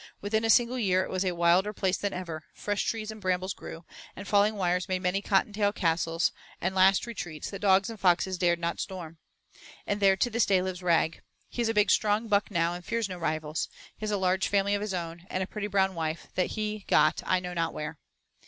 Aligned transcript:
Within 0.19 0.43
a 0.43 0.49
single 0.49 0.79
year 0.79 1.03
it 1.03 1.11
was 1.11 1.23
a 1.23 1.33
wilder 1.35 1.73
place 1.73 1.95
than 1.97 2.11
ever; 2.11 2.45
fresh 2.55 2.85
trees 2.85 3.11
and 3.11 3.21
brambles 3.21 3.53
grew, 3.53 3.85
and 4.15 4.27
falling 4.27 4.55
wires 4.55 4.89
made 4.89 5.03
many 5.03 5.21
Cottontail 5.21 5.71
castles 5.73 6.31
and 6.59 6.73
last 6.73 7.05
retreats 7.05 7.51
that 7.51 7.59
dogs 7.59 7.87
and 7.87 7.99
foxes 7.99 8.39
dared 8.39 8.57
not 8.57 8.79
storm. 8.79 9.19
And 9.85 9.99
there 9.99 10.17
to 10.17 10.31
this 10.31 10.47
day 10.47 10.63
lives 10.63 10.81
Rag. 10.81 11.21
He 11.49 11.61
is 11.61 11.69
a 11.69 11.75
big 11.75 11.91
strong 11.91 12.27
buck 12.27 12.49
now 12.49 12.73
and 12.73 12.83
fears 12.83 13.09
no 13.09 13.19
rivals. 13.19 13.69
He 13.95 14.01
has 14.03 14.09
a 14.09 14.17
large 14.17 14.47
family 14.47 14.73
of 14.73 14.81
his 14.81 14.95
own, 14.95 15.27
and 15.29 15.43
a 15.43 15.47
pretty 15.47 15.67
brown 15.67 15.93
wife 15.93 16.25
that 16.33 16.47
he 16.57 16.83
got 16.87 17.21
I 17.23 17.39
know 17.39 17.53
not 17.53 17.71
where. 17.71 17.99